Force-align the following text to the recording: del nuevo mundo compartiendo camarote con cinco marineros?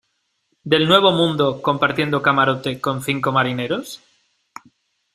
del 0.63 0.87
nuevo 0.87 1.11
mundo 1.11 1.61
compartiendo 1.61 2.23
camarote 2.23 2.81
con 2.81 3.03
cinco 3.03 3.31
marineros? 3.31 4.01